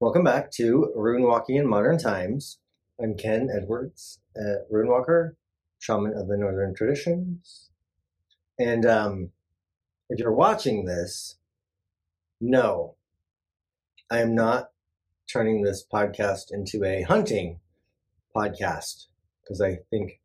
Welcome 0.00 0.24
back 0.24 0.50
to 0.52 0.90
Rune 0.96 1.24
Walking 1.24 1.56
in 1.56 1.68
Modern 1.68 1.98
Times. 1.98 2.58
I'm 2.98 3.18
Kenn 3.18 3.50
Edwards, 3.54 4.18
Rune 4.70 4.88
Walker, 4.88 5.36
shaman 5.78 6.14
of 6.14 6.26
the 6.26 6.38
Northern 6.38 6.74
Traditions. 6.74 7.68
And 8.58 8.86
um, 8.86 9.32
if 10.08 10.18
you're 10.18 10.32
watching 10.32 10.86
this, 10.86 11.36
no, 12.40 12.94
I 14.10 14.20
am 14.20 14.34
not 14.34 14.70
turning 15.30 15.64
this 15.64 15.84
podcast 15.86 16.50
into 16.50 16.82
a 16.82 17.02
hunting 17.02 17.60
podcast 18.34 19.08
because 19.42 19.60
I 19.60 19.80
think 19.90 20.18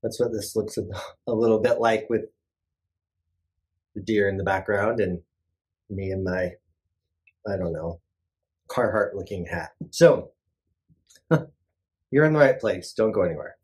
that's 0.00 0.20
what 0.20 0.30
this 0.30 0.54
looks 0.54 0.78
a 1.26 1.32
little 1.32 1.58
bit 1.58 1.80
like 1.80 2.06
with 2.08 2.26
the 3.96 4.00
deer 4.00 4.28
in 4.28 4.36
the 4.36 4.44
background 4.44 5.00
and 5.00 5.22
me 5.90 6.12
and 6.12 6.22
my, 6.22 6.52
I 7.48 7.56
don't 7.56 7.72
know, 7.72 7.98
Carhartt 8.68 9.14
looking 9.14 9.46
hat. 9.46 9.72
So 9.90 10.30
you're 12.10 12.24
in 12.24 12.32
the 12.32 12.38
right 12.38 12.58
place. 12.58 12.92
Don't 12.92 13.12
go 13.12 13.22
anywhere. 13.22 13.56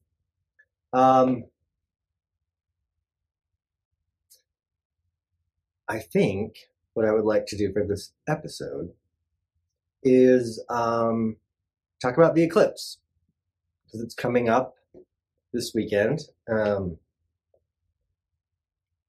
Um, 0.93 1.45
I 5.89 5.99
think 5.99 6.57
what 6.95 7.07
I 7.07 7.13
would 7.13 7.25
like 7.25 7.47
to 7.47 7.57
do 7.57 7.73
for 7.73 7.85
this 7.85 8.13
episode 8.29 8.91
is 10.03 10.63
um, 10.69 11.37
talk 12.01 12.17
about 12.17 12.35
the 12.35 12.43
eclipse 12.43 12.99
because 13.85 14.01
it's 14.01 14.15
coming 14.15 14.49
up 14.49 14.77
this 15.53 15.73
weekend. 15.75 16.21
Um, 16.49 16.97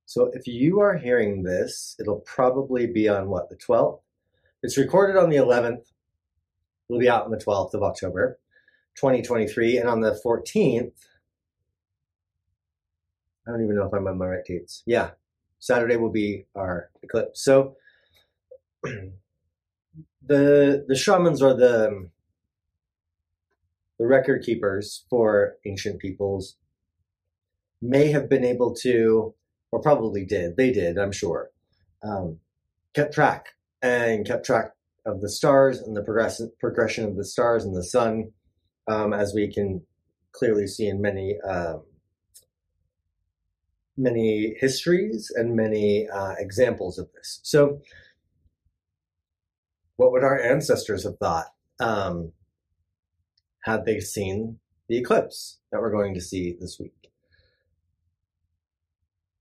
so 0.05 0.29
if 0.33 0.47
you 0.47 0.81
are 0.81 0.97
hearing 0.97 1.43
this, 1.43 1.95
it'll 1.99 2.19
probably 2.21 2.85
be 2.87 3.07
on 3.07 3.29
what, 3.29 3.49
the 3.49 3.55
12th? 3.55 3.99
It's 4.63 4.77
recorded 4.77 5.17
on 5.17 5.29
the 5.29 5.37
11th. 5.37 5.85
It'll 6.89 6.99
be 6.99 7.09
out 7.09 7.25
on 7.25 7.31
the 7.31 7.37
12th 7.37 7.73
of 7.73 7.83
October, 7.83 8.39
2023. 8.95 9.77
And 9.77 9.89
on 9.89 10.01
the 10.01 10.19
14th, 10.23 10.91
I 13.47 13.51
don't 13.51 13.63
even 13.63 13.75
know 13.75 13.85
if 13.85 13.93
I'm 13.93 14.07
on 14.07 14.17
my 14.17 14.27
right 14.27 14.45
dates. 14.45 14.83
Yeah, 14.85 15.11
Saturday 15.59 15.95
will 15.95 16.11
be 16.11 16.45
our 16.55 16.89
eclipse. 17.01 17.43
So 17.43 17.75
the 18.83 19.13
the 20.87 20.95
shamans 20.95 21.41
are 21.41 21.55
the 21.55 22.09
the 23.97 24.07
record 24.07 24.43
keepers 24.43 25.05
for 25.09 25.55
ancient 25.65 25.99
peoples 25.99 26.57
may 27.81 28.11
have 28.11 28.29
been 28.29 28.45
able 28.45 28.75
to 28.75 29.33
or 29.71 29.81
probably 29.81 30.25
did, 30.25 30.57
they 30.57 30.71
did, 30.71 30.97
I'm 30.97 31.11
sure, 31.11 31.49
um, 32.03 32.39
kept 32.93 33.13
track 33.13 33.55
and 33.81 34.25
kept 34.25 34.45
track 34.45 34.73
of 35.05 35.21
the 35.21 35.29
stars 35.29 35.79
and 35.79 35.95
the 35.95 36.03
progress- 36.03 36.41
progression 36.59 37.05
of 37.05 37.15
the 37.15 37.25
stars 37.25 37.63
and 37.63 37.75
the 37.75 37.83
sun, 37.83 38.31
um, 38.87 39.13
as 39.13 39.33
we 39.33 39.51
can 39.51 39.81
clearly 40.31 40.67
see 40.67 40.87
in 40.87 41.01
many 41.01 41.39
um, 41.41 41.83
many 43.97 44.55
histories 44.59 45.31
and 45.35 45.55
many 45.55 46.07
uh, 46.09 46.33
examples 46.37 46.97
of 46.97 47.07
this. 47.13 47.39
So, 47.43 47.81
what 49.97 50.11
would 50.11 50.23
our 50.23 50.39
ancestors 50.39 51.03
have 51.03 51.17
thought 51.17 51.47
um, 51.79 52.31
had 53.63 53.85
they 53.85 53.99
seen 53.99 54.59
the 54.87 54.97
eclipse 54.97 55.59
that 55.71 55.81
we're 55.81 55.91
going 55.91 56.13
to 56.13 56.21
see 56.21 56.55
this 56.59 56.79
week? 56.79 57.01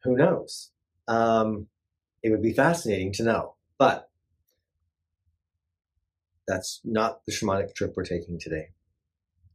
who 0.03 0.17
knows? 0.17 0.71
Um, 1.09 1.67
it 2.23 2.31
would 2.31 2.43
be 2.43 2.53
fascinating 2.53 3.13
to 3.15 3.25
know, 3.25 3.55
but 3.79 4.10
that's 6.51 6.81
not 6.85 7.25
the 7.27 7.33
shamanic 7.33 7.75
trip 7.75 7.95
we're 7.97 8.05
taking 8.05 8.39
today. 8.39 8.71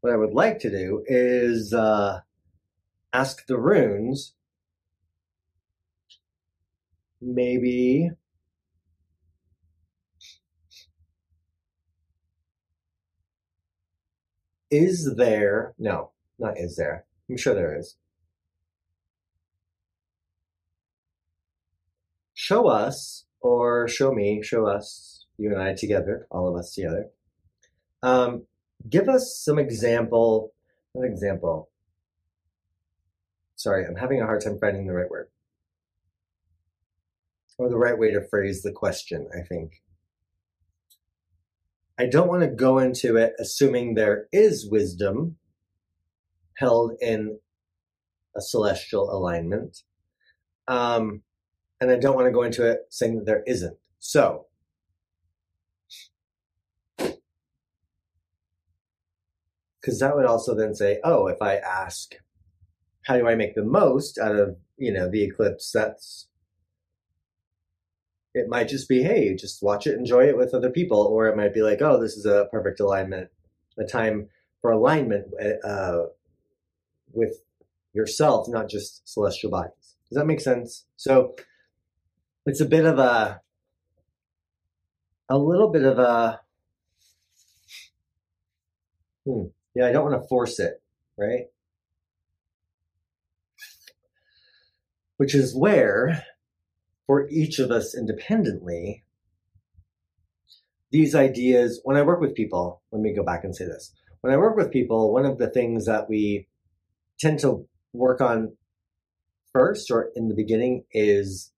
What 0.01 0.13
I 0.13 0.17
would 0.17 0.33
like 0.33 0.59
to 0.59 0.69
do 0.69 1.03
is 1.07 1.73
uh, 1.73 2.21
ask 3.13 3.45
the 3.47 3.57
runes 3.57 4.33
maybe 7.21 8.11
is 14.69 15.15
there 15.15 15.73
no 15.79 16.11
not 16.37 16.57
is 16.57 16.75
there 16.75 17.05
i'm 17.29 17.37
sure 17.37 17.55
there 17.55 17.79
is 17.79 17.95
show 22.33 22.67
us 22.67 23.25
or 23.45 23.87
show 23.87 24.11
me, 24.11 24.41
show 24.41 24.65
us, 24.67 25.14
you 25.37 25.51
and 25.51 25.61
I 25.61 25.73
together, 25.73 26.27
all 26.31 26.47
of 26.47 26.55
us 26.55 26.73
together. 26.73 27.07
Um, 28.03 28.45
give 28.89 29.09
us 29.09 29.41
some 29.43 29.59
example, 29.59 30.53
an 30.93 31.03
example. 31.03 31.69
Sorry, 33.55 33.85
I'm 33.85 33.95
having 33.95 34.21
a 34.21 34.25
hard 34.25 34.41
time 34.41 34.59
finding 34.59 34.87
the 34.87 34.93
right 34.93 35.09
word. 35.09 35.29
Or 37.57 37.69
the 37.69 37.77
right 37.77 37.97
way 37.97 38.11
to 38.11 38.27
phrase 38.29 38.61
the 38.61 38.71
question, 38.71 39.27
I 39.33 39.41
think. 39.41 39.81
I 41.97 42.05
don't 42.05 42.27
want 42.27 42.41
to 42.41 42.49
go 42.49 42.79
into 42.79 43.15
it 43.15 43.33
assuming 43.39 43.93
there 43.93 44.27
is 44.33 44.69
wisdom 44.69 45.37
held 46.57 46.91
in 46.99 47.39
a 48.35 48.41
celestial 48.41 49.09
alignment. 49.09 49.83
Um, 50.67 51.21
and 51.79 51.91
I 51.91 51.95
don't 51.97 52.15
want 52.15 52.27
to 52.27 52.31
go 52.31 52.43
into 52.43 52.69
it 52.69 52.79
saying 52.89 53.17
that 53.17 53.25
there 53.25 53.43
isn't. 53.47 53.77
So, 53.99 54.47
because 59.85 59.99
that 59.99 60.15
would 60.15 60.25
also 60.25 60.55
then 60.55 60.73
say, 60.73 60.99
oh, 61.03 61.27
if 61.27 61.39
I 61.41 61.57
ask, 61.57 62.15
how 63.03 63.17
do 63.17 63.27
I 63.27 63.35
make 63.35 63.53
the 63.53 63.63
most 63.63 64.17
out 64.17 64.35
of 64.35 64.57
you 64.77 64.91
know 64.91 65.09
the 65.09 65.23
eclipse? 65.23 65.71
That's 65.71 66.27
it 68.33 68.49
might 68.49 68.67
just 68.67 68.89
be, 68.89 69.03
hey, 69.03 69.35
just 69.35 69.61
watch 69.61 69.85
it, 69.85 69.97
enjoy 69.97 70.27
it 70.27 70.37
with 70.37 70.53
other 70.53 70.71
people, 70.71 70.99
or 70.99 71.27
it 71.27 71.37
might 71.37 71.53
be 71.53 71.61
like, 71.61 71.81
oh, 71.81 72.01
this 72.01 72.17
is 72.17 72.25
a 72.25 72.47
perfect 72.51 72.79
alignment, 72.79 73.29
a 73.77 73.85
time 73.85 74.27
for 74.59 74.71
alignment 74.71 75.27
uh, 75.63 76.05
with 77.13 77.43
yourself, 77.93 78.47
not 78.49 78.67
just 78.67 79.07
celestial 79.07 79.51
bodies. 79.51 79.95
Does 80.09 80.17
that 80.17 80.25
make 80.25 80.41
sense? 80.41 80.85
So 80.97 81.35
it's 82.45 82.59
a 82.59 82.65
bit 82.65 82.85
of 82.85 82.97
a 82.97 83.41
a 85.29 85.37
little 85.37 85.69
bit 85.69 85.83
of 85.83 85.99
a 85.99 86.41
hmm, 89.25 89.45
yeah 89.75 89.85
i 89.85 89.91
don't 89.91 90.09
want 90.09 90.21
to 90.21 90.27
force 90.27 90.59
it 90.59 90.81
right 91.17 91.45
which 95.17 95.35
is 95.35 95.55
where 95.55 96.23
for 97.07 97.27
each 97.29 97.59
of 97.59 97.71
us 97.71 97.95
independently 97.95 99.03
these 100.91 101.13
ideas 101.13 101.79
when 101.83 101.97
i 101.97 102.01
work 102.01 102.19
with 102.19 102.35
people 102.35 102.81
let 102.91 103.01
me 103.01 103.13
go 103.13 103.23
back 103.23 103.43
and 103.43 103.55
say 103.55 103.65
this 103.65 103.93
when 104.21 104.33
i 104.33 104.37
work 104.37 104.55
with 104.55 104.71
people 104.71 105.13
one 105.13 105.25
of 105.25 105.37
the 105.37 105.49
things 105.49 105.85
that 105.85 106.09
we 106.09 106.47
tend 107.19 107.39
to 107.39 107.67
work 107.93 108.21
on 108.21 108.51
first 109.53 109.89
or 109.89 110.09
in 110.15 110.27
the 110.27 110.35
beginning 110.35 110.83
is 110.91 111.53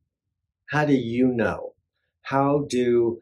how 0.69 0.85
do 0.85 0.94
you 0.94 1.29
know? 1.29 1.73
How 2.22 2.66
do 2.69 3.22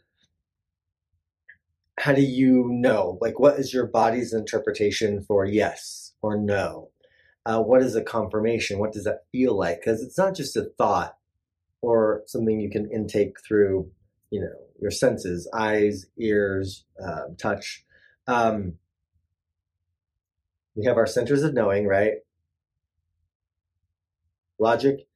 how 1.97 2.13
do 2.13 2.21
you 2.21 2.67
know? 2.69 3.17
Like, 3.21 3.39
what 3.39 3.57
is 3.57 3.73
your 3.73 3.87
body's 3.87 4.33
interpretation 4.33 5.21
for 5.21 5.45
yes 5.45 6.13
or 6.21 6.37
no? 6.37 6.89
Uh, 7.45 7.61
what 7.61 7.81
is 7.81 7.95
a 7.95 8.03
confirmation? 8.03 8.79
What 8.79 8.91
does 8.91 9.03
that 9.05 9.25
feel 9.31 9.57
like? 9.57 9.79
Because 9.79 10.01
it's 10.01 10.17
not 10.17 10.35
just 10.35 10.57
a 10.57 10.69
thought 10.77 11.15
or 11.81 12.23
something 12.25 12.59
you 12.59 12.69
can 12.69 12.91
intake 12.91 13.35
through, 13.47 13.89
you 14.31 14.41
know, 14.41 14.53
your 14.81 14.91
senses, 14.91 15.49
eyes, 15.53 16.07
ears, 16.17 16.85
uh, 17.01 17.25
touch. 17.37 17.85
Um, 18.27 18.73
we 20.75 20.85
have 20.85 20.97
our 20.97 21.07
centers 21.07 21.43
of 21.43 21.53
knowing, 21.53 21.87
right? 21.87 22.13
Logic, 24.59 25.07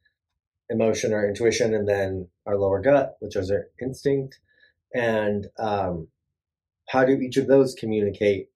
emotion 0.69 1.13
or 1.13 1.27
intuition, 1.27 1.73
and 1.73 1.87
then 1.87 2.27
our 2.45 2.57
lower 2.57 2.79
gut, 2.79 3.17
which 3.19 3.35
is 3.35 3.51
our 3.51 3.67
instinct. 3.81 4.39
And 4.93 5.47
um, 5.57 6.07
how 6.89 7.05
do 7.05 7.13
each 7.13 7.37
of 7.37 7.47
those 7.47 7.75
communicate 7.75 8.49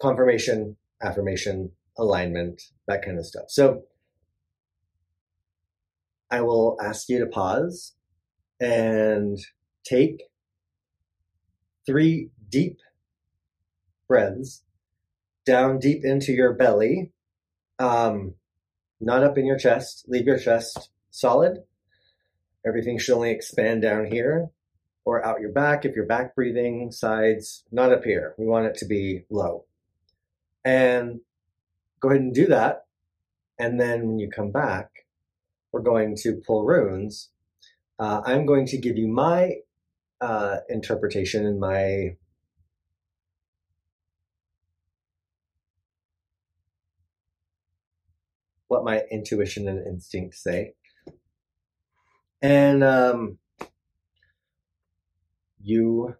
confirmation, 0.00 0.76
affirmation, 1.02 1.72
alignment, 1.98 2.62
that 2.86 3.04
kind 3.04 3.18
of 3.18 3.26
stuff? 3.26 3.46
So 3.48 3.82
I 6.30 6.40
will 6.40 6.76
ask 6.80 7.08
you 7.08 7.18
to 7.18 7.26
pause 7.26 7.94
and 8.60 9.38
take 9.84 10.22
three 11.84 12.30
deep 12.48 12.78
breaths 14.08 14.62
down 15.44 15.78
deep 15.78 16.04
into 16.04 16.32
your 16.32 16.52
belly, 16.52 17.12
um, 17.78 18.34
not 19.00 19.24
up 19.24 19.36
in 19.36 19.46
your 19.46 19.58
chest. 19.58 20.04
Leave 20.08 20.26
your 20.26 20.38
chest 20.38 20.90
solid. 21.10 21.58
Everything 22.66 22.98
should 22.98 23.14
only 23.14 23.30
expand 23.30 23.82
down 23.82 24.06
here. 24.06 24.50
Or 25.06 25.24
out 25.24 25.40
your 25.40 25.52
back 25.52 25.84
if 25.84 25.94
you're 25.94 26.04
back 26.04 26.34
breathing, 26.34 26.90
sides, 26.90 27.62
not 27.70 27.92
up 27.92 28.02
here. 28.04 28.34
We 28.36 28.44
want 28.44 28.66
it 28.66 28.74
to 28.78 28.84
be 28.84 29.24
low. 29.30 29.64
And 30.64 31.20
go 32.00 32.10
ahead 32.10 32.20
and 32.20 32.34
do 32.34 32.46
that. 32.48 32.86
And 33.58 33.80
then 33.80 34.08
when 34.08 34.18
you 34.18 34.28
come 34.28 34.50
back, 34.50 35.06
we're 35.72 35.80
going 35.80 36.16
to 36.16 36.42
pull 36.44 36.64
runes. 36.64 37.30
Uh, 38.00 38.20
I'm 38.26 38.46
going 38.46 38.66
to 38.66 38.78
give 38.78 38.98
you 38.98 39.06
my 39.06 39.54
uh, 40.20 40.58
interpretation 40.68 41.46
and 41.46 41.60
my 41.60 42.16
what 48.66 48.84
my 48.84 49.02
intuition 49.12 49.68
and 49.68 49.86
instinct 49.86 50.34
say. 50.34 50.74
And 52.42 52.82
um, 52.82 53.38
you, 55.66 56.14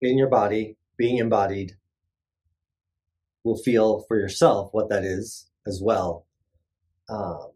in 0.00 0.16
your 0.16 0.28
body, 0.28 0.76
being 0.96 1.18
embodied, 1.18 1.76
will 3.44 3.56
feel 3.56 4.04
for 4.06 4.16
yourself 4.16 4.68
what 4.72 4.88
that 4.88 5.04
is 5.04 5.50
as 5.66 5.80
well. 5.82 6.26
Um, 7.08 7.48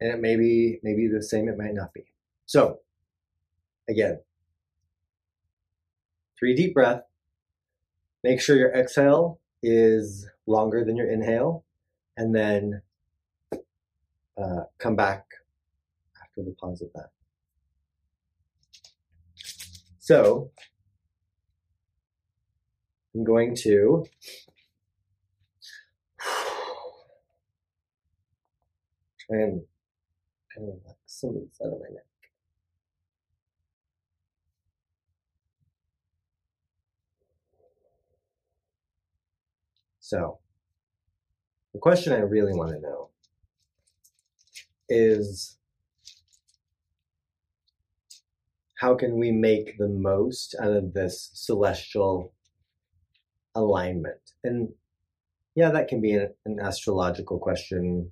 and 0.00 0.12
it 0.12 0.20
may 0.20 0.36
be 0.36 0.78
maybe 0.82 1.08
the 1.08 1.22
same, 1.22 1.48
it 1.48 1.58
might 1.58 1.74
not 1.74 1.92
be. 1.92 2.04
So, 2.46 2.78
again, 3.88 4.20
three 6.38 6.54
deep 6.54 6.74
breath. 6.74 7.02
Make 8.22 8.40
sure 8.40 8.56
your 8.56 8.72
exhale 8.72 9.40
is 9.62 10.28
longer 10.46 10.84
than 10.84 10.96
your 10.96 11.10
inhale, 11.10 11.64
and 12.16 12.34
then 12.34 12.82
uh, 14.40 14.64
come 14.78 14.94
back 14.94 15.24
after 16.22 16.42
the 16.42 16.54
pause 16.60 16.80
of 16.80 16.88
that. 16.94 17.10
So, 20.04 20.50
I'm 23.14 23.24
going 23.24 23.56
to 23.62 24.04
try 29.18 29.38
and 29.38 29.62
kind 30.54 30.68
of 30.68 30.74
let 30.86 30.96
some 31.06 31.30
of 31.30 31.36
out 31.66 31.72
of 31.72 31.80
my 31.80 31.88
neck. 31.90 32.04
So, 40.00 40.38
the 41.72 41.78
question 41.78 42.12
I 42.12 42.18
really 42.18 42.52
want 42.52 42.72
to 42.72 42.78
know 42.78 43.08
is 44.86 45.56
how 48.76 48.94
can 48.94 49.18
we 49.18 49.30
make 49.30 49.78
the 49.78 49.88
most 49.88 50.54
out 50.60 50.72
of 50.72 50.92
this 50.92 51.30
celestial 51.32 52.32
alignment? 53.54 54.32
And 54.42 54.72
yeah, 55.54 55.70
that 55.70 55.88
can 55.88 56.00
be 56.00 56.14
an, 56.14 56.34
an 56.44 56.58
astrological 56.60 57.38
question. 57.38 58.10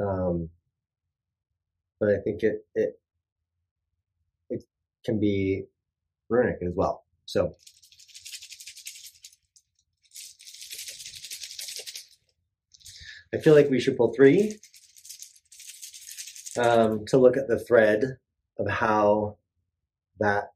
Um, 0.00 0.48
but 2.00 2.08
I 2.08 2.18
think 2.18 2.42
it, 2.42 2.66
it, 2.74 2.98
it 4.50 4.64
can 5.04 5.20
be 5.20 5.64
runic 6.28 6.58
as 6.62 6.72
well. 6.74 7.04
So 7.26 7.54
I 13.32 13.38
feel 13.38 13.54
like 13.54 13.68
we 13.68 13.80
should 13.80 13.96
pull 13.96 14.12
three 14.14 14.58
um, 16.58 17.04
to 17.06 17.18
look 17.18 17.36
at 17.36 17.48
the 17.48 17.58
thread 17.58 18.18
of 18.58 18.68
how 18.68 19.36
that 20.20 20.52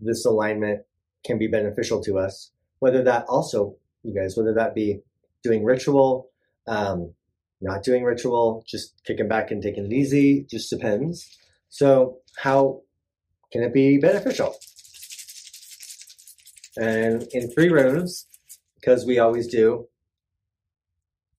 this 0.00 0.24
alignment 0.24 0.82
can 1.24 1.38
be 1.38 1.46
beneficial 1.46 2.02
to 2.02 2.18
us. 2.18 2.50
Whether 2.78 3.02
that 3.04 3.26
also, 3.28 3.76
you 4.02 4.14
guys, 4.14 4.36
whether 4.36 4.54
that 4.54 4.74
be 4.74 5.00
doing 5.42 5.64
ritual, 5.64 6.30
um, 6.66 7.12
not 7.60 7.82
doing 7.82 8.04
ritual, 8.04 8.64
just 8.66 9.02
kicking 9.04 9.28
back 9.28 9.50
and 9.50 9.62
taking 9.62 9.84
it 9.86 9.92
easy, 9.92 10.46
just 10.50 10.70
depends. 10.70 11.36
So, 11.68 12.18
how 12.36 12.82
can 13.52 13.62
it 13.62 13.74
be 13.74 13.98
beneficial? 13.98 14.54
And 16.80 17.24
in 17.32 17.50
three 17.50 17.68
runes, 17.68 18.26
because 18.76 19.04
we 19.04 19.18
always 19.18 19.46
do, 19.46 19.88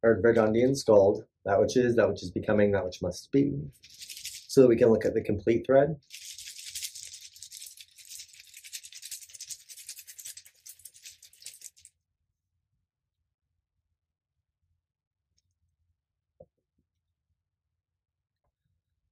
or 0.03 0.21
Verdandi 0.21 0.63
Skuld, 0.71 1.23
that 1.45 1.59
which 1.59 1.75
is, 1.75 1.95
that 1.95 2.07
which 2.07 2.21
is 2.21 2.31
becoming, 2.31 2.71
that 2.71 2.85
which 2.85 3.01
must 3.01 3.31
be, 3.31 3.53
so 4.51 4.59
that 4.59 4.67
we 4.67 4.75
can 4.75 4.89
look 4.89 5.05
at 5.05 5.13
the 5.13 5.21
complete 5.21 5.65
thread. 5.65 5.95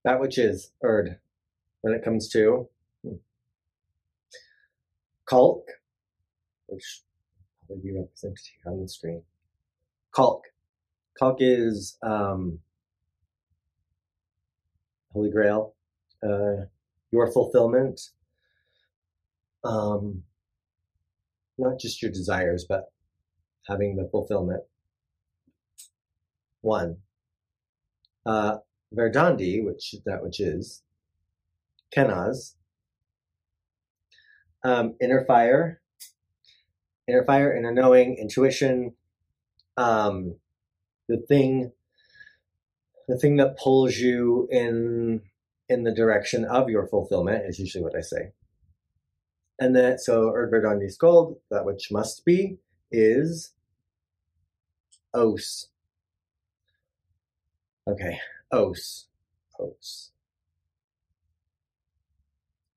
That 0.04 0.20
which 0.20 0.38
is 0.38 0.74
Urd 0.84 1.20
when 1.84 1.94
it 1.94 2.04
comes 2.04 2.28
to 2.32 2.68
hmm, 3.02 3.14
Kalk, 5.26 5.70
which 6.68 7.04
will 7.70 7.78
be 7.78 7.94
represented 7.94 8.40
here 8.62 8.74
on 8.74 8.82
the 8.82 8.90
screen. 8.90 9.24
Kalk 10.14 10.44
Kalk 11.18 11.38
is 11.40 11.98
um, 12.04 12.60
Holy 15.14 15.32
Grail, 15.32 15.76
uh, 16.24 16.66
your 17.12 17.32
fulfillment, 17.32 18.00
um, 19.64 20.24
not 21.58 21.80
just 21.80 22.02
your 22.02 22.12
desires, 22.12 22.66
but 22.68 22.92
having 23.68 23.96
the 23.96 24.08
fulfillment. 24.12 24.64
One, 26.62 26.98
uh, 28.26 28.58
Verdandi, 28.94 29.64
which 29.64 29.96
that 30.06 30.22
which 30.22 30.40
is 30.40 30.84
Kenaz, 31.96 32.56
um, 34.64 34.96
inner 35.02 35.26
fire, 35.26 35.82
inner 37.08 37.24
fire, 37.24 37.56
inner 37.56 37.74
knowing, 37.74 38.18
intuition, 38.18 38.94
um, 39.78 40.36
the 41.08 41.18
thing 41.18 41.72
the 43.10 43.18
thing 43.18 43.38
that 43.38 43.58
pulls 43.58 43.98
you 43.98 44.48
in 44.52 45.22
in 45.68 45.84
the 45.84 45.92
direction 45.92 46.46
of 46.46 46.70
your 46.70 46.88
fulfillment 46.88 47.44
is 47.48 47.60
usually 47.60 47.84
what 47.84 47.96
I 47.96 48.02
say. 48.02 48.34
And 49.60 49.76
then 49.76 49.98
so 49.98 50.32
Urd 50.32 50.52
Verdandi 50.52 50.96
Skuld, 50.96 51.38
that 51.50 51.66
which 51.66 51.92
must 51.92 52.24
be, 52.24 52.60
is 52.92 53.54
Os. 55.14 55.70
Okay, 57.88 58.20
Os. 58.52 59.08
Os. 59.60 60.12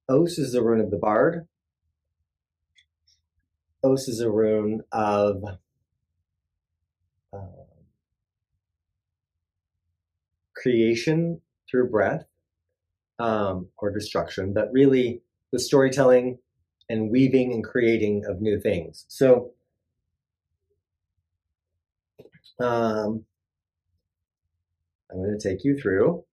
Os 0.08 0.38
is 0.38 0.52
the 0.52 0.62
rune 0.62 0.80
of 0.80 0.90
the 0.90 0.96
bard. 0.96 1.46
Os 3.84 4.08
is 4.08 4.20
a 4.20 4.30
rune 4.30 4.82
of 4.92 5.44
uh, 7.34 7.61
creation 10.62 11.40
through 11.70 11.90
breath 11.90 12.24
um, 13.18 13.68
or 13.78 13.90
destruction, 13.90 14.52
but 14.52 14.70
really 14.72 15.22
the 15.52 15.58
storytelling 15.58 16.38
and 16.88 17.10
weaving 17.10 17.52
and 17.52 17.64
creating 17.64 18.24
of 18.26 18.40
new 18.40 18.60
things. 18.60 19.04
So, 19.08 19.52
um, 22.60 23.24
I'm 25.10 25.18
going 25.18 25.38
to 25.38 25.48
take 25.48 25.64
you 25.64 25.78
through 25.78 26.24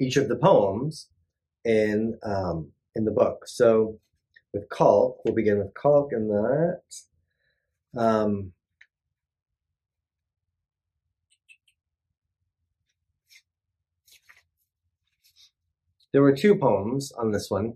each 0.00 0.16
of 0.16 0.28
the 0.28 0.36
poems 0.36 1.08
in 1.64 2.18
um, 2.22 2.72
in 2.94 3.04
the 3.04 3.10
book. 3.10 3.46
So, 3.46 3.98
with 4.52 4.68
Kalk, 4.70 5.20
we'll 5.24 5.34
begin 5.34 5.58
with 5.58 5.74
Kalk 5.80 6.12
and 6.12 6.30
that. 6.30 6.80
Um, 7.96 8.52
There 16.16 16.22
were 16.22 16.34
two 16.34 16.56
poems 16.56 17.12
on 17.12 17.32
this 17.32 17.50
one. 17.50 17.74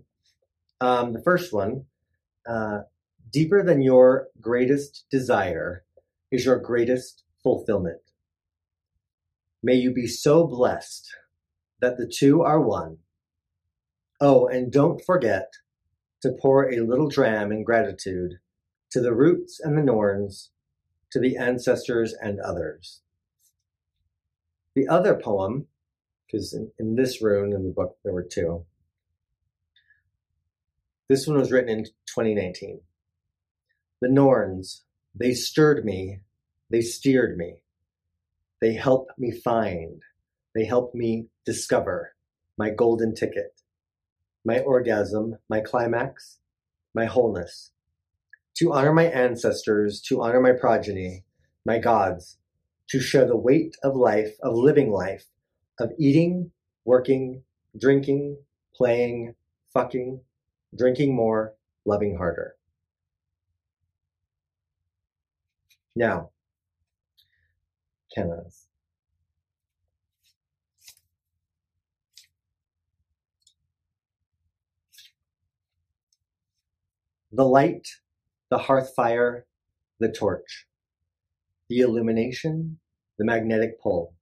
Um, 0.79 1.13
the 1.13 1.21
first 1.21 1.53
one, 1.53 1.85
uh, 2.49 2.79
deeper 3.31 3.63
than 3.63 3.83
your 3.83 4.29
greatest 4.41 5.05
desire 5.11 5.83
is 6.31 6.43
your 6.43 6.57
greatest 6.57 7.23
fulfillment. 7.43 8.01
May 9.61 9.75
you 9.75 9.93
be 9.93 10.07
so 10.07 10.47
blessed 10.47 11.07
that 11.81 11.99
the 11.99 12.07
two 12.07 12.41
are 12.41 12.59
one. 12.59 12.97
Oh, 14.19 14.47
and 14.47 14.71
don't 14.71 15.05
forget 15.05 15.53
to 16.23 16.31
pour 16.41 16.67
a 16.67 16.79
little 16.79 17.09
dram 17.09 17.51
in 17.51 17.63
gratitude 17.63 18.39
to 18.89 19.01
the 19.01 19.13
roots 19.13 19.59
and 19.59 19.77
the 19.77 19.83
norns, 19.83 20.49
to 21.11 21.19
the 21.19 21.37
ancestors 21.37 22.15
and 22.19 22.39
others. 22.39 23.03
The 24.73 24.87
other 24.87 25.13
poem 25.13 25.67
because 26.31 26.53
in, 26.53 26.71
in, 26.79 26.95
this 26.95 27.21
rune 27.21 27.53
in 27.53 27.63
the 27.63 27.73
book 27.73 27.97
there 28.03 28.13
were 28.13 28.23
two. 28.23 28.65
This 31.09 31.27
one 31.27 31.37
was 31.37 31.51
written 31.51 31.69
in 31.69 31.85
2019. 31.85 32.81
The 34.01 34.09
Norns, 34.09 34.83
they 35.13 35.33
stirred 35.33 35.83
me, 35.83 36.21
they 36.69 36.81
steered 36.81 37.37
me, 37.37 37.61
they 38.61 38.73
helped 38.73 39.17
me 39.19 39.31
find, 39.31 40.01
they 40.55 40.65
helped 40.65 40.95
me 40.95 41.27
discover 41.45 42.15
my 42.57 42.69
golden 42.69 43.13
ticket, 43.13 43.61
my 44.45 44.59
orgasm, 44.59 45.37
my 45.49 45.59
climax, 45.59 46.37
my 46.93 47.05
wholeness. 47.05 47.71
To 48.55 48.73
honor 48.73 48.93
my 48.93 49.05
ancestors, 49.05 50.01
to 50.01 50.21
honor 50.21 50.39
my 50.39 50.51
progeny, 50.53 51.23
my 51.65 51.79
gods, 51.79 52.37
to 52.89 52.99
share 52.99 53.25
the 53.25 53.37
weight 53.37 53.75
of 53.83 53.95
life, 53.95 54.35
of 54.43 54.55
living 54.55 54.91
life, 54.91 55.25
of 55.79 55.91
eating, 55.97 56.51
working, 56.85 57.43
drinking, 57.77 58.37
playing, 58.75 59.35
fucking, 59.73 60.21
drinking 60.77 61.15
more, 61.15 61.53
loving 61.85 62.15
harder. 62.15 62.55
Now, 65.95 66.31
Kenaz. 68.15 68.65
The 77.33 77.45
light, 77.45 77.87
the 78.49 78.57
hearth 78.57 78.93
fire, 78.93 79.45
the 79.99 80.11
torch, 80.11 80.67
the 81.69 81.79
illumination, 81.79 82.79
the 83.17 83.23
magnetic 83.23 83.79
pole. 83.79 84.13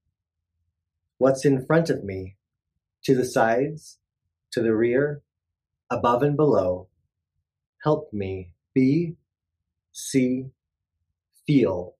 What's 1.19 1.43
in 1.43 1.65
front 1.65 1.89
of 1.89 2.03
me, 2.03 2.38
to 3.03 3.13
the 3.13 3.25
sides, 3.25 3.99
to 4.51 4.61
the 4.61 4.73
rear, 4.73 5.21
above 5.91 6.23
and 6.23 6.38
below, 6.38 6.88
help 7.83 8.11
me 8.13 8.51
be, 8.73 9.17
see, 9.91 10.45
feel 11.45 11.95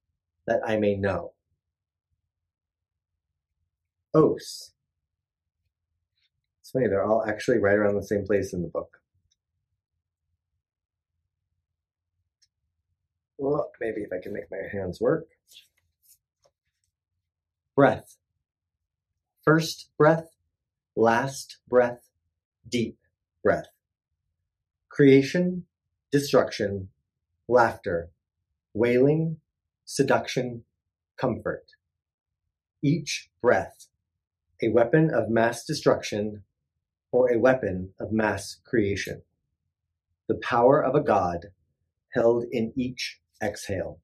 that 0.48 0.62
I 0.66 0.78
may 0.78 0.96
know. 0.96 1.34
Os. 4.16 4.72
It's 6.62 6.72
funny, 6.72 6.88
they're 6.88 7.06
all 7.06 7.26
actually 7.28 7.58
right 7.58 7.76
around 7.76 7.96
the 7.96 8.04
same 8.04 8.26
place 8.26 8.54
in 8.54 8.62
the 8.62 8.70
book. 8.70 9.02
Well, 13.38 13.70
maybe 13.82 14.02
if 14.02 14.14
I 14.14 14.22
can 14.22 14.32
make 14.32 14.50
my 14.50 14.60
hands 14.72 15.02
work. 15.02 15.28
Breath. 17.76 18.16
First 19.44 19.90
breath, 19.98 20.36
last 20.96 21.58
breath, 21.68 22.10
deep 22.68 22.98
breath. 23.42 23.68
Creation, 24.90 25.66
destruction, 26.12 26.90
laughter, 27.48 28.12
wailing, 28.74 29.38
seduction, 29.86 30.64
comfort. 31.18 31.66
Each 32.84 33.30
breath, 33.42 33.88
a 34.62 34.70
weapon 34.70 35.10
of 35.14 35.30
mass 35.30 35.66
destruction 35.66 36.44
or 37.12 37.32
a 37.32 37.40
weapon 37.40 37.94
of 38.00 38.12
mass 38.12 38.58
creation. 38.66 39.22
The 40.28 40.36
power 40.36 40.84
of 40.84 40.96
a 40.96 41.04
god 41.04 41.48
held 42.14 42.46
in 42.52 42.74
each 42.76 43.20
exhale. 43.42 44.00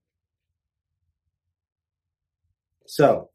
So, 2.88 3.30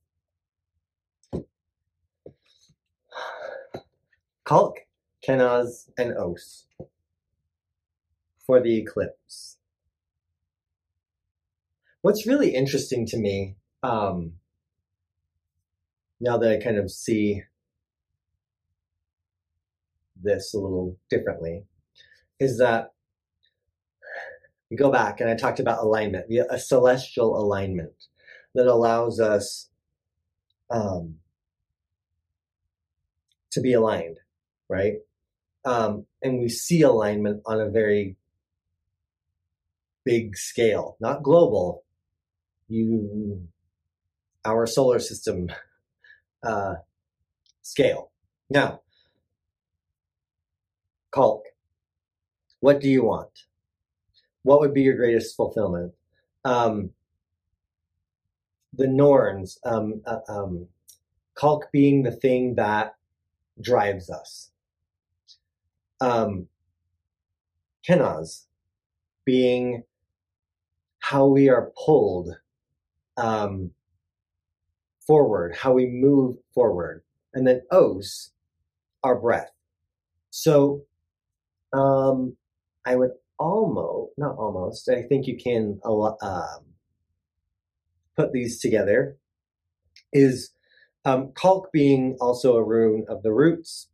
Kalk, 4.50 4.78
Kenaz, 5.24 5.90
and 5.96 6.18
Os 6.18 6.66
for 8.44 8.60
the 8.60 8.78
eclipse. 8.78 9.58
What's 12.02 12.26
really 12.26 12.56
interesting 12.56 13.06
to 13.06 13.16
me, 13.16 13.54
um, 13.84 14.32
now 16.18 16.36
that 16.36 16.50
I 16.50 16.60
kind 16.60 16.78
of 16.78 16.90
see 16.90 17.44
this 20.20 20.52
a 20.52 20.58
little 20.58 20.98
differently, 21.08 21.62
is 22.40 22.58
that 22.58 22.92
we 24.68 24.76
go 24.76 24.90
back 24.90 25.20
and 25.20 25.30
I 25.30 25.36
talked 25.36 25.60
about 25.60 25.84
alignment, 25.84 26.26
a 26.50 26.58
celestial 26.58 27.40
alignment 27.40 28.06
that 28.56 28.66
allows 28.66 29.20
us 29.20 29.68
um, 30.72 31.18
to 33.52 33.60
be 33.60 33.74
aligned, 33.74 34.18
right? 34.70 34.94
Um, 35.64 36.06
and 36.22 36.40
we 36.40 36.48
see 36.48 36.82
alignment 36.82 37.42
on 37.44 37.60
a 37.60 37.68
very 37.68 38.16
big 40.04 40.36
scale, 40.36 40.96
not 41.00 41.22
global. 41.22 41.84
You, 42.68 43.48
our 44.44 44.66
solar 44.66 45.00
system 45.00 45.48
uh, 46.42 46.76
scale. 47.62 48.10
Now, 48.48 48.80
Kalk, 51.12 51.44
what 52.60 52.80
do 52.80 52.88
you 52.88 53.04
want? 53.04 53.44
what 54.42 54.60
would 54.60 54.74
be 54.74 54.82
your 54.82 54.96
greatest 54.96 55.36
fulfillment? 55.36 55.92
Um, 56.44 56.90
the 58.72 58.86
Norns, 58.86 59.58
um, 59.64 60.02
uh, 60.06 60.20
um, 60.28 60.68
Kalk 61.36 61.70
being 61.72 62.02
the 62.02 62.12
thing 62.12 62.54
that 62.54 62.94
drives 63.60 64.08
us. 64.08 64.49
Um, 66.00 66.48
being 69.24 69.84
how 71.00 71.26
we 71.26 71.48
are 71.48 71.72
pulled 71.84 72.36
um, 73.16 73.70
forward, 75.06 75.56
how 75.56 75.72
we 75.72 75.86
move 75.86 76.36
forward. 76.54 77.02
And 77.34 77.46
then 77.46 77.62
Os, 77.70 78.32
our 79.02 79.18
breath. 79.18 79.50
So 80.30 80.84
um, 81.72 82.36
I 82.84 82.96
would 82.96 83.12
almost, 83.38 84.12
not 84.16 84.36
almost, 84.36 84.88
I 84.88 85.02
think 85.02 85.26
you 85.26 85.36
can 85.36 85.80
um, 85.84 86.64
put 88.16 88.32
these 88.32 88.60
together, 88.60 89.16
is 90.12 90.50
um, 91.04 91.32
Kalk 91.34 91.72
being 91.72 92.16
also 92.20 92.56
a 92.56 92.64
rune 92.64 93.04
of 93.08 93.22
the 93.22 93.32
roots 93.32 93.89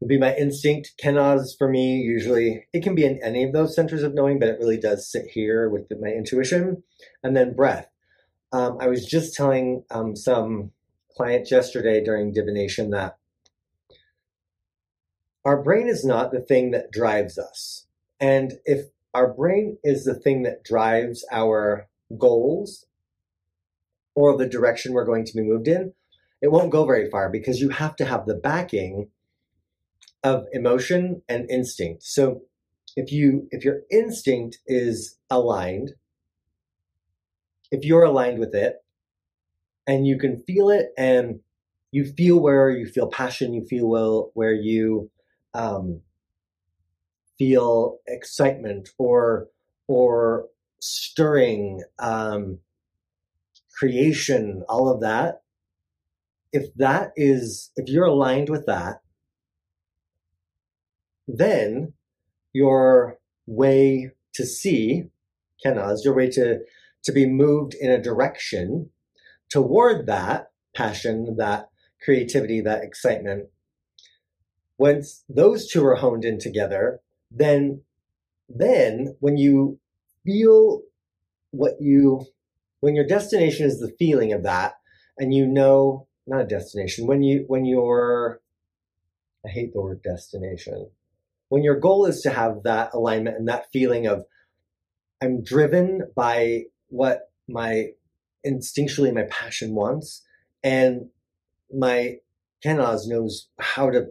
would 0.00 0.08
be 0.08 0.18
my 0.18 0.34
instinct. 0.36 0.92
Kenaz 1.02 1.56
for 1.56 1.68
me, 1.68 1.96
usually, 1.96 2.66
it 2.72 2.82
can 2.82 2.94
be 2.94 3.04
in 3.04 3.20
any 3.22 3.44
of 3.44 3.52
those 3.52 3.74
centers 3.74 4.02
of 4.02 4.14
knowing, 4.14 4.38
but 4.38 4.48
it 4.48 4.58
really 4.58 4.78
does 4.78 5.10
sit 5.10 5.26
here 5.26 5.68
with 5.68 5.90
my 6.00 6.08
intuition. 6.08 6.82
And 7.22 7.36
then 7.36 7.54
breath. 7.54 7.88
Um, 8.52 8.78
I 8.80 8.86
was 8.86 9.04
just 9.04 9.34
telling 9.34 9.84
um, 9.90 10.16
some 10.16 10.70
clients 11.16 11.50
yesterday 11.50 12.02
during 12.02 12.32
divination 12.32 12.90
that 12.90 13.18
our 15.44 15.62
brain 15.62 15.88
is 15.88 16.04
not 16.04 16.30
the 16.30 16.40
thing 16.40 16.70
that 16.70 16.92
drives 16.92 17.38
us. 17.38 17.86
And 18.20 18.54
if 18.64 18.86
our 19.14 19.32
brain 19.32 19.78
is 19.82 20.04
the 20.04 20.14
thing 20.14 20.42
that 20.42 20.64
drives 20.64 21.24
our 21.30 21.88
goals 22.16 22.86
or 24.14 24.36
the 24.36 24.46
direction 24.46 24.92
we're 24.92 25.04
going 25.04 25.24
to 25.24 25.34
be 25.34 25.42
moved 25.42 25.68
in, 25.68 25.92
it 26.40 26.52
won't 26.52 26.70
go 26.70 26.84
very 26.84 27.10
far 27.10 27.28
because 27.30 27.60
you 27.60 27.70
have 27.70 27.96
to 27.96 28.04
have 28.04 28.26
the 28.26 28.34
backing 28.34 29.08
of 30.22 30.46
emotion 30.52 31.22
and 31.28 31.50
instinct. 31.50 32.02
So 32.02 32.42
if 32.96 33.12
you 33.12 33.48
if 33.50 33.64
your 33.64 33.80
instinct 33.90 34.58
is 34.66 35.18
aligned, 35.30 35.92
if 37.70 37.84
you're 37.84 38.04
aligned 38.04 38.38
with 38.38 38.54
it 38.54 38.76
and 39.86 40.06
you 40.06 40.18
can 40.18 40.42
feel 40.42 40.70
it 40.70 40.88
and 40.96 41.40
you 41.90 42.04
feel 42.04 42.40
where 42.40 42.70
you 42.70 42.86
feel 42.86 43.08
passion, 43.08 43.54
you 43.54 43.64
feel 43.64 43.88
well 43.88 44.30
where 44.34 44.52
you 44.52 45.10
um, 45.54 46.02
feel 47.38 47.98
excitement 48.06 48.90
or 48.98 49.48
or 49.86 50.48
stirring 50.80 51.82
um, 51.98 52.58
creation 53.78 54.62
all 54.68 54.88
of 54.88 55.00
that 55.00 55.42
if 56.52 56.72
that 56.74 57.12
is 57.16 57.70
if 57.76 57.88
you're 57.88 58.04
aligned 58.06 58.48
with 58.48 58.66
that 58.66 59.00
then 61.28 61.92
your 62.52 63.18
way 63.46 64.10
to 64.32 64.44
see 64.44 65.04
kenaz 65.64 66.04
your 66.04 66.14
way 66.14 66.28
to 66.28 66.58
to 67.04 67.12
be 67.12 67.26
moved 67.26 67.74
in 67.74 67.90
a 67.90 68.02
direction 68.02 68.90
toward 69.50 70.06
that 70.06 70.50
passion 70.74 71.36
that 71.36 71.68
creativity 72.02 72.60
that 72.60 72.82
excitement 72.82 73.46
once 74.78 75.24
those 75.28 75.68
two 75.68 75.84
are 75.84 75.96
honed 75.96 76.24
in 76.24 76.38
together 76.38 77.00
then 77.30 77.82
then 78.48 79.14
when 79.20 79.36
you 79.36 79.78
feel 80.24 80.82
what 81.50 81.74
you 81.80 82.24
when 82.80 82.94
your 82.94 83.06
destination 83.06 83.66
is 83.66 83.80
the 83.80 83.94
feeling 83.98 84.32
of 84.32 84.42
that 84.42 84.74
and 85.18 85.34
you 85.34 85.46
know 85.46 86.06
not 86.26 86.42
a 86.42 86.46
destination 86.46 87.06
when 87.06 87.22
you 87.22 87.44
when 87.48 87.64
you're 87.64 88.40
i 89.44 89.48
hate 89.48 89.72
the 89.72 89.80
word 89.80 90.02
destination 90.02 90.88
when 91.48 91.62
your 91.62 91.78
goal 91.78 92.06
is 92.06 92.20
to 92.22 92.30
have 92.30 92.62
that 92.64 92.90
alignment 92.94 93.36
and 93.36 93.48
that 93.48 93.70
feeling 93.72 94.06
of 94.06 94.24
I'm 95.20 95.42
driven 95.42 96.10
by 96.14 96.64
what 96.88 97.30
my 97.48 97.88
instinctually 98.46 99.12
my 99.12 99.24
passion 99.30 99.74
wants 99.74 100.22
and 100.62 101.08
my 101.74 102.16
Kenaz 102.64 103.06
knows 103.06 103.48
how 103.58 103.90
to 103.90 104.08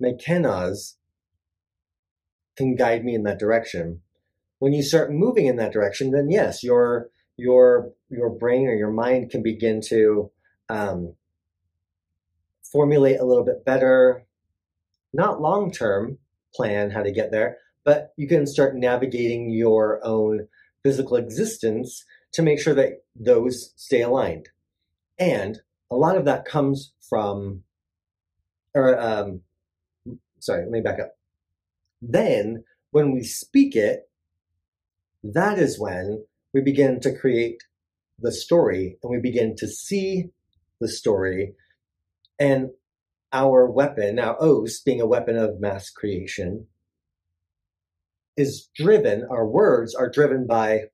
my 0.00 0.12
Kenaz 0.12 0.94
can 2.56 2.76
guide 2.76 3.04
me 3.04 3.14
in 3.14 3.24
that 3.24 3.38
direction. 3.38 4.00
When 4.58 4.72
you 4.72 4.82
start 4.82 5.12
moving 5.12 5.46
in 5.46 5.56
that 5.56 5.72
direction, 5.72 6.10
then 6.10 6.30
yes, 6.30 6.62
your 6.62 7.10
your 7.36 7.92
your 8.08 8.30
brain 8.30 8.66
or 8.66 8.74
your 8.74 8.92
mind 8.92 9.30
can 9.30 9.42
begin 9.42 9.80
to 9.88 10.30
um, 10.68 11.14
formulate 12.62 13.20
a 13.20 13.24
little 13.24 13.44
bit 13.44 13.64
better, 13.64 14.24
not 15.14 15.40
long 15.40 15.70
term 15.70 16.18
plan 16.54 16.90
how 16.90 17.02
to 17.02 17.12
get 17.12 17.30
there, 17.30 17.58
but 17.84 18.12
you 18.16 18.28
can 18.28 18.46
start 18.46 18.76
navigating 18.76 19.50
your 19.50 20.00
own 20.04 20.48
physical 20.82 21.16
existence 21.16 22.04
to 22.32 22.42
make 22.42 22.60
sure 22.60 22.74
that 22.74 23.04
those 23.14 23.72
stay 23.76 24.02
aligned. 24.02 24.48
And 25.18 25.60
a 25.90 25.96
lot 25.96 26.16
of 26.16 26.24
that 26.24 26.44
comes 26.44 26.92
from, 27.08 27.62
or 28.74 29.00
um, 29.00 29.40
sorry, 30.40 30.64
let 30.64 30.70
me 30.70 30.80
back 30.80 30.98
up. 30.98 31.16
Then 32.02 32.64
when 32.90 33.12
we 33.12 33.22
speak 33.22 33.76
it, 33.76 34.08
that 35.22 35.58
is 35.58 35.78
when 35.78 36.24
we 36.52 36.60
begin 36.60 37.00
to 37.00 37.16
create 37.16 37.62
the 38.18 38.32
story 38.32 38.98
and 39.02 39.10
we 39.10 39.20
begin 39.20 39.56
to 39.56 39.68
see 39.68 40.30
the 40.80 40.88
story 40.88 41.54
and 42.38 42.70
our 43.34 43.68
weapon, 43.68 44.18
our 44.18 44.40
Os 44.40 44.78
being 44.78 45.00
a 45.00 45.06
weapon 45.06 45.36
of 45.36 45.60
mass 45.60 45.90
creation, 45.90 46.68
is 48.36 48.68
driven, 48.74 49.26
our 49.30 49.46
words 49.46 49.94
are 49.94 50.08
driven 50.08 50.46
by 50.46 50.84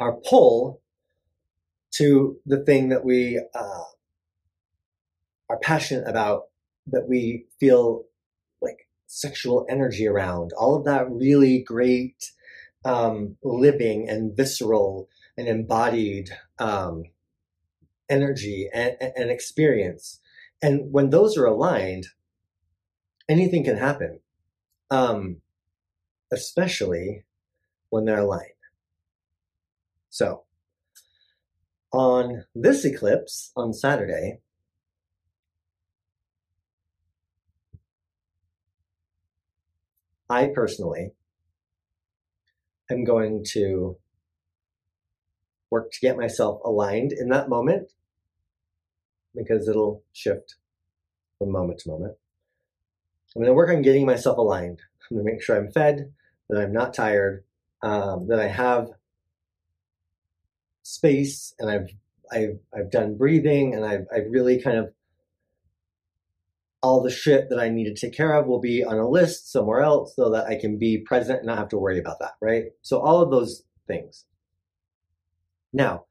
our 0.00 0.12
pull 0.28 0.82
to 1.92 2.38
the 2.44 2.64
thing 2.64 2.88
that 2.88 3.04
we 3.04 3.40
uh, 3.54 3.84
are 5.48 5.58
passionate 5.62 6.08
about, 6.08 6.48
that 6.86 7.08
we 7.08 7.46
feel 7.60 8.04
like 8.60 8.88
sexual 9.06 9.66
energy 9.68 10.06
around, 10.06 10.50
all 10.58 10.74
of 10.76 10.84
that 10.84 11.10
really 11.10 11.62
great 11.62 12.32
um, 12.84 13.36
living 13.42 14.08
and 14.08 14.36
visceral 14.36 15.08
and 15.36 15.46
embodied 15.46 16.30
um, 16.58 17.04
energy 18.08 18.68
and, 18.72 18.96
and 19.00 19.30
experience. 19.30 20.18
And 20.62 20.92
when 20.92 21.10
those 21.10 21.36
are 21.36 21.44
aligned, 21.44 22.06
anything 23.28 23.64
can 23.64 23.76
happen, 23.76 24.20
um, 24.90 25.38
especially 26.32 27.24
when 27.90 28.04
they're 28.04 28.20
aligned. 28.20 28.48
So, 30.08 30.44
on 31.92 32.44
this 32.54 32.84
eclipse 32.84 33.50
on 33.56 33.72
Saturday, 33.72 34.38
I 40.30 40.46
personally 40.54 41.12
am 42.88 43.04
going 43.04 43.44
to 43.50 43.98
work 45.70 45.90
to 45.92 46.00
get 46.00 46.16
myself 46.16 46.60
aligned 46.64 47.12
in 47.12 47.28
that 47.30 47.48
moment 47.48 47.90
because 49.34 49.68
it'll 49.68 50.02
shift 50.12 50.56
from 51.38 51.50
moment 51.50 51.80
to 51.80 51.90
moment. 51.90 52.14
I'm 53.34 53.42
going 53.42 53.50
to 53.50 53.54
work 53.54 53.70
on 53.70 53.82
getting 53.82 54.06
myself 54.06 54.38
aligned. 54.38 54.80
I'm 55.10 55.16
going 55.16 55.26
to 55.26 55.32
make 55.32 55.42
sure 55.42 55.56
I'm 55.56 55.72
fed, 55.72 56.12
that 56.48 56.60
I'm 56.60 56.72
not 56.72 56.94
tired, 56.94 57.44
um, 57.82 58.28
that 58.28 58.38
I 58.38 58.48
have 58.48 58.88
space, 60.82 61.54
and 61.58 61.70
I've 61.70 61.88
I've 62.30 62.58
I've 62.74 62.90
done 62.90 63.16
breathing, 63.16 63.74
and 63.74 63.84
I've 63.84 64.06
I've 64.14 64.30
really 64.30 64.60
kind 64.60 64.78
of 64.78 64.92
all 66.82 67.02
the 67.02 67.10
shit 67.10 67.48
that 67.48 67.60
I 67.60 67.68
need 67.68 67.84
to 67.84 67.94
take 67.94 68.14
care 68.14 68.34
of 68.34 68.46
will 68.46 68.60
be 68.60 68.84
on 68.84 68.98
a 68.98 69.08
list 69.08 69.50
somewhere 69.50 69.82
else 69.82 70.16
so 70.16 70.30
that 70.30 70.46
I 70.46 70.56
can 70.56 70.78
be 70.78 70.98
present 70.98 71.38
and 71.38 71.46
not 71.46 71.58
have 71.58 71.68
to 71.68 71.78
worry 71.78 71.98
about 71.98 72.18
that, 72.18 72.32
right? 72.40 72.64
So 72.82 73.00
all 73.00 73.22
of 73.22 73.30
those 73.30 73.62
things. 73.86 74.24
Now, 75.72 76.06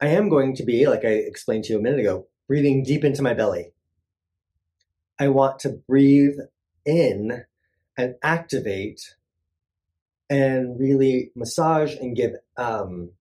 I 0.00 0.08
am 0.08 0.30
going 0.30 0.56
to 0.56 0.64
be, 0.64 0.86
like 0.86 1.04
I 1.04 1.10
explained 1.10 1.64
to 1.64 1.74
you 1.74 1.78
a 1.78 1.82
minute 1.82 2.00
ago, 2.00 2.26
breathing 2.52 2.82
deep 2.82 3.02
into 3.02 3.22
my 3.22 3.32
belly. 3.32 3.72
I 5.18 5.28
want 5.28 5.60
to 5.60 5.70
breathe 5.88 6.36
in 6.84 7.46
and 7.96 8.16
activate 8.22 9.14
and 10.28 10.78
really 10.78 11.30
massage 11.34 11.94
and 11.94 12.14
give 12.14 12.32
um, 12.58 13.12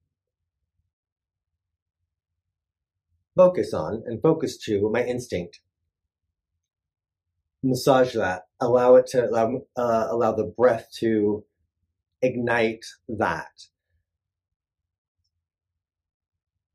focus 3.34 3.74
on 3.74 4.04
and 4.06 4.22
focus 4.22 4.58
to 4.66 4.90
my 4.90 5.02
instinct 5.02 5.62
massage 7.64 8.14
that, 8.16 8.48
allow 8.60 8.96
it 8.96 9.08
to 9.08 9.30
allow, 9.30 9.62
uh, 9.78 10.08
allow 10.10 10.34
the 10.34 10.44
breath 10.44 10.90
to 10.96 11.46
ignite 12.22 12.84
that. 13.08 13.68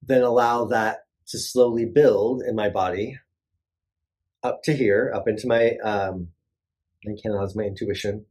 Then 0.03 0.23
allow 0.23 0.65
that 0.69 1.06
to 1.29 1.39
slowly 1.39 1.85
build 1.85 2.43
in 2.43 2.55
my 2.55 2.69
body 2.69 3.19
up 4.43 4.63
to 4.65 4.73
here, 4.73 5.13
up 5.15 5.27
into 5.29 5.47
my, 5.47 5.77
um, 5.83 6.29
I 7.05 7.17
can't 7.21 7.57
my 7.57 7.65
intuition. 7.65 8.27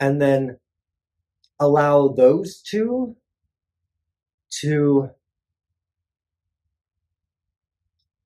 And 0.00 0.20
then 0.20 0.58
allow 1.58 2.08
those 2.08 2.60
two 2.60 3.16
to 4.60 5.10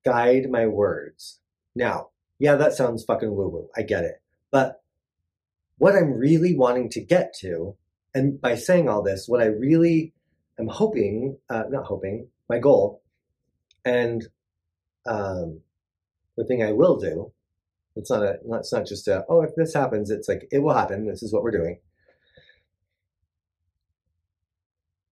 guide 0.05 0.49
my 0.49 0.67
words. 0.67 1.39
Now, 1.75 2.09
yeah, 2.39 2.55
that 2.55 2.73
sounds 2.73 3.03
fucking 3.03 3.33
woo 3.33 3.47
woo. 3.47 3.69
I 3.75 3.83
get 3.83 4.03
it. 4.03 4.21
But 4.51 4.81
what 5.77 5.95
I'm 5.95 6.13
really 6.13 6.55
wanting 6.55 6.89
to 6.91 7.01
get 7.01 7.33
to, 7.39 7.75
and 8.13 8.39
by 8.39 8.55
saying 8.55 8.87
all 8.87 9.01
this, 9.01 9.27
what 9.27 9.41
I 9.41 9.45
really 9.45 10.13
am 10.59 10.67
hoping, 10.67 11.37
uh, 11.49 11.63
not 11.69 11.85
hoping, 11.85 12.27
my 12.49 12.59
goal, 12.59 13.01
and 13.85 14.27
um, 15.05 15.61
the 16.37 16.45
thing 16.45 16.63
I 16.63 16.71
will 16.71 16.97
do, 16.97 17.31
it's 17.95 18.09
not 18.09 18.23
a, 18.23 18.37
it's 18.53 18.73
not 18.73 18.85
just 18.85 19.07
a, 19.07 19.25
oh, 19.29 19.41
if 19.41 19.55
this 19.55 19.73
happens, 19.73 20.09
it's 20.09 20.27
like, 20.27 20.47
it 20.51 20.59
will 20.59 20.73
happen. 20.73 21.07
This 21.07 21.21
is 21.21 21.31
what 21.31 21.43
we're 21.43 21.51
doing. 21.51 21.79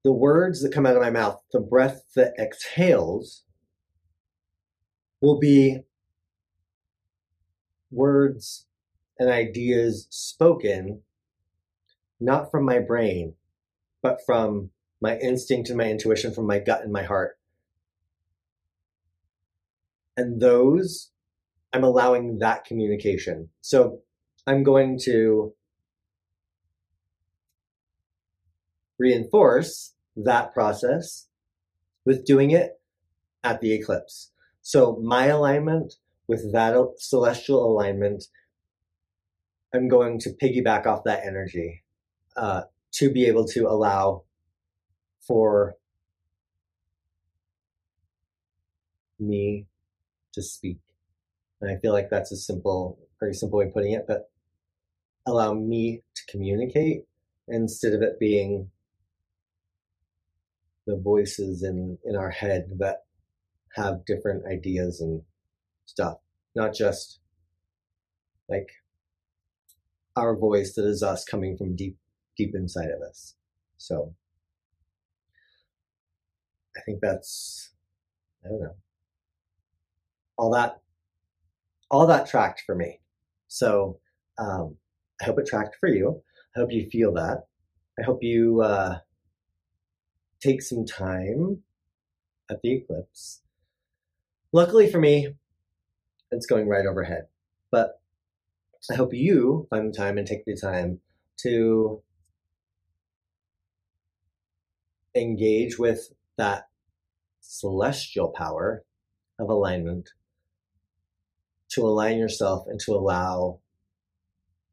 The 0.03 0.11
words 0.11 0.63
that 0.63 0.73
come 0.73 0.85
out 0.85 0.95
of 0.95 1.01
my 1.01 1.11
mouth, 1.11 1.41
the 1.51 1.59
breath 1.59 2.05
that 2.15 2.33
exhales, 2.39 3.43
will 5.21 5.37
be 5.37 5.81
words 7.91 8.65
and 9.19 9.29
ideas 9.29 10.07
spoken, 10.09 11.03
not 12.19 12.49
from 12.49 12.65
my 12.65 12.79
brain, 12.79 13.35
but 14.01 14.19
from 14.25 14.71
my 14.99 15.17
instinct 15.19 15.69
and 15.69 15.77
my 15.77 15.89
intuition, 15.89 16.33
from 16.33 16.47
my 16.47 16.57
gut 16.57 16.81
and 16.81 16.91
my 16.91 17.03
heart. 17.03 17.37
And 20.21 20.39
those, 20.39 21.09
I'm 21.73 21.83
allowing 21.83 22.37
that 22.37 22.63
communication. 22.63 23.49
So 23.61 24.01
I'm 24.45 24.61
going 24.61 24.99
to 25.05 25.51
reinforce 28.99 29.95
that 30.15 30.53
process 30.53 31.27
with 32.05 32.23
doing 32.23 32.51
it 32.51 32.79
at 33.43 33.61
the 33.61 33.73
eclipse. 33.73 34.31
So 34.61 34.99
my 35.01 35.25
alignment 35.25 35.95
with 36.27 36.53
that 36.53 36.75
celestial 36.99 37.65
alignment, 37.65 38.25
I'm 39.73 39.87
going 39.87 40.19
to 40.19 40.29
piggyback 40.39 40.85
off 40.85 41.03
that 41.05 41.25
energy 41.25 41.81
uh, 42.37 42.61
to 42.91 43.11
be 43.11 43.25
able 43.25 43.45
to 43.47 43.61
allow 43.61 44.21
for 45.25 45.77
me 49.19 49.65
to 50.33 50.41
speak. 50.41 50.77
And 51.61 51.69
I 51.69 51.79
feel 51.79 51.93
like 51.93 52.09
that's 52.09 52.31
a 52.31 52.37
simple, 52.37 52.97
very 53.19 53.33
simple 53.33 53.59
way 53.59 53.65
of 53.65 53.73
putting 53.73 53.93
it, 53.93 54.05
but 54.07 54.29
allow 55.25 55.53
me 55.53 56.01
to 56.15 56.21
communicate 56.31 57.05
instead 57.47 57.93
of 57.93 58.01
it 58.01 58.19
being 58.19 58.69
the 60.87 60.97
voices 60.97 61.63
in, 61.63 61.97
in 62.03 62.15
our 62.15 62.31
head 62.31 62.69
that 62.79 63.03
have 63.75 64.05
different 64.05 64.43
ideas 64.51 64.99
and 65.01 65.21
stuff, 65.85 66.17
not 66.55 66.73
just 66.73 67.19
like 68.49 68.69
our 70.15 70.35
voice 70.35 70.73
that 70.75 70.85
is 70.85 71.03
us 71.03 71.23
coming 71.23 71.55
from 71.55 71.75
deep, 71.75 71.97
deep 72.35 72.53
inside 72.55 72.89
of 72.89 73.01
us. 73.01 73.35
So 73.77 74.15
I 76.75 76.81
think 76.81 76.99
that's, 77.01 77.71
I 78.43 78.49
don't 78.49 78.61
know, 78.61 78.75
all 80.41 80.49
that, 80.51 80.81
all 81.91 82.07
that 82.07 82.27
tracked 82.27 82.63
for 82.65 82.75
me. 82.75 82.99
So 83.47 83.99
Um, 84.37 84.77
I 85.21 85.25
hope 85.25 85.39
it 85.39 85.45
tracked 85.45 85.75
for 85.79 85.87
you. 85.87 86.23
I 86.55 86.59
hope 86.59 86.71
you 86.71 86.89
feel 86.89 87.13
that. 87.13 87.43
I 87.99 88.03
hope 88.03 88.23
you 88.23 88.61
uh, 88.61 88.99
take 90.39 90.61
some 90.63 90.85
time 90.85 91.61
at 92.49 92.61
the 92.63 92.71
eclipse. 92.73 93.43
Luckily 94.51 94.89
for 94.89 94.99
me, 94.99 95.35
it's 96.31 96.47
going 96.47 96.67
right 96.67 96.87
overhead. 96.87 97.27
But 97.69 98.01
I 98.89 98.95
hope 98.95 99.13
you 99.13 99.67
find 99.69 99.93
the 99.93 99.97
time 99.97 100.17
and 100.17 100.25
take 100.25 100.45
the 100.45 100.55
time 100.55 101.01
to 101.43 102.01
engage 105.13 105.77
with 105.77 106.13
that 106.37 106.69
celestial 107.41 108.29
power 108.29 108.83
of 109.37 109.49
alignment 109.49 110.09
to 111.71 111.81
align 111.81 112.17
yourself 112.17 112.65
and 112.67 112.79
to 112.81 112.93
allow 112.93 113.59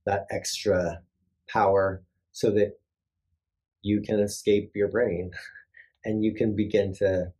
that 0.04 0.26
extra 0.30 1.00
power 1.48 2.02
so 2.32 2.50
that 2.50 2.78
you 3.82 4.00
can 4.00 4.20
escape 4.20 4.72
your 4.74 4.88
brain 4.88 5.30
and 6.04 6.24
you 6.24 6.34
can 6.34 6.54
begin 6.54 6.92
to 6.94 7.32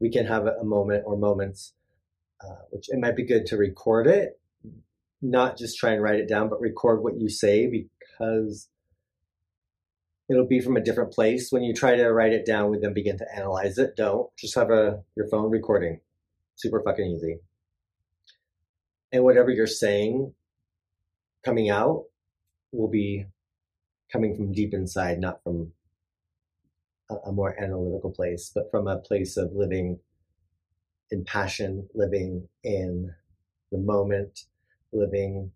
we 0.00 0.10
can 0.10 0.26
have 0.26 0.46
a 0.46 0.64
moment 0.64 1.04
or 1.06 1.16
moments 1.16 1.72
uh, 2.42 2.62
which 2.70 2.86
it 2.88 2.98
might 2.98 3.16
be 3.16 3.26
good 3.26 3.46
to 3.46 3.56
record 3.56 4.06
it 4.06 4.40
not 5.22 5.56
just 5.56 5.78
try 5.78 5.92
and 5.92 6.02
write 6.02 6.20
it 6.20 6.28
down 6.28 6.48
but 6.48 6.60
record 6.60 7.02
what 7.02 7.18
you 7.18 7.28
say 7.28 7.66
because 7.66 8.68
it'll 10.28 10.46
be 10.46 10.60
from 10.60 10.76
a 10.76 10.82
different 10.82 11.12
place. 11.12 11.50
When 11.50 11.62
you 11.62 11.74
try 11.74 11.96
to 11.96 12.08
write 12.08 12.32
it 12.32 12.46
down 12.46 12.70
we 12.70 12.78
then 12.78 12.94
begin 12.94 13.18
to 13.18 13.26
analyze 13.36 13.78
it. 13.78 13.96
Don't. 13.96 14.34
Just 14.36 14.54
have 14.54 14.70
a 14.70 15.02
your 15.16 15.28
phone 15.28 15.50
recording. 15.50 16.00
Super 16.56 16.82
fucking 16.82 17.06
easy 17.06 17.40
and 19.14 19.22
whatever 19.22 19.48
you're 19.48 19.66
saying 19.68 20.34
coming 21.44 21.70
out 21.70 22.02
will 22.72 22.88
be 22.88 23.24
coming 24.12 24.34
from 24.34 24.52
deep 24.52 24.74
inside, 24.74 25.20
not 25.20 25.40
from 25.44 25.70
a, 27.08 27.14
a 27.26 27.32
more 27.32 27.54
analytical 27.62 28.10
place, 28.10 28.50
but 28.52 28.68
from 28.72 28.88
a 28.88 28.98
place 28.98 29.36
of 29.36 29.52
living 29.54 30.00
in 31.12 31.24
passion, 31.24 31.88
living 31.94 32.48
in 32.64 33.14
the 33.70 33.78
moment, 33.78 34.46
living 34.92 35.52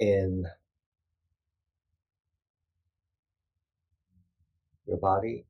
in 0.00 0.44
your 4.88 4.98
body, 4.98 5.44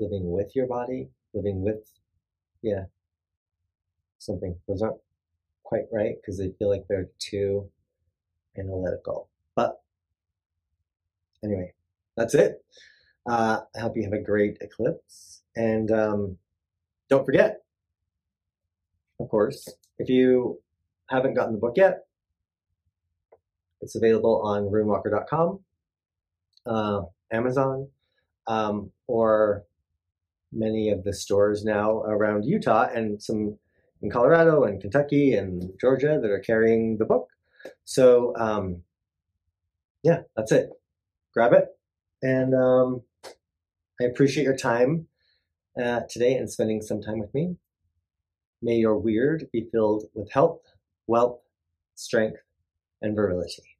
living 0.00 0.28
with 0.28 0.56
your 0.56 0.66
body, 0.66 1.08
living 1.34 1.62
with, 1.62 1.88
yeah, 2.62 2.86
something. 4.24 4.56
Those 4.68 4.82
aren't 4.82 5.00
quite 5.62 5.84
right 5.92 6.16
because 6.20 6.38
they 6.38 6.50
feel 6.58 6.68
like 6.68 6.86
they're 6.88 7.08
too 7.18 7.68
analytical. 8.58 9.28
But 9.54 9.80
anyway, 11.42 11.72
that's 12.16 12.34
it. 12.34 12.64
Uh, 13.26 13.60
I 13.74 13.80
hope 13.80 13.96
you 13.96 14.04
have 14.04 14.12
a 14.12 14.22
great 14.22 14.58
eclipse. 14.60 15.42
And 15.56 15.90
um, 15.90 16.36
don't 17.08 17.24
forget, 17.24 17.62
of 19.20 19.28
course, 19.28 19.68
if 19.98 20.08
you 20.08 20.60
haven't 21.08 21.34
gotten 21.34 21.54
the 21.54 21.60
book 21.60 21.76
yet, 21.76 22.04
it's 23.80 23.94
available 23.94 24.40
on 24.42 24.64
runewalker.com, 24.64 25.60
uh, 26.66 27.02
Amazon, 27.30 27.88
um, 28.46 28.90
or 29.06 29.64
many 30.52 30.90
of 30.90 31.04
the 31.04 31.12
stores 31.12 31.64
now 31.64 31.98
around 32.02 32.44
Utah 32.44 32.88
and 32.94 33.22
some 33.22 33.58
in 34.04 34.10
Colorado 34.10 34.64
and 34.64 34.80
Kentucky 34.80 35.34
and 35.34 35.72
Georgia 35.80 36.18
that 36.20 36.30
are 36.30 36.40
carrying 36.40 36.98
the 36.98 37.06
book. 37.06 37.30
So, 37.84 38.36
um, 38.36 38.82
yeah, 40.02 40.20
that's 40.36 40.52
it. 40.52 40.68
Grab 41.32 41.54
it. 41.54 41.68
And 42.22 42.54
um, 42.54 43.02
I 44.00 44.04
appreciate 44.04 44.44
your 44.44 44.56
time 44.56 45.08
uh, 45.82 46.00
today 46.08 46.34
and 46.34 46.50
spending 46.50 46.82
some 46.82 47.00
time 47.00 47.18
with 47.18 47.32
me. 47.32 47.56
May 48.62 48.76
your 48.76 49.00
wyrd 49.00 49.50
be 49.50 49.68
filled 49.72 50.04
with 50.14 50.30
health, 50.30 50.60
wealth, 51.06 51.40
strength, 51.94 52.40
and 53.00 53.16
virility. 53.16 53.73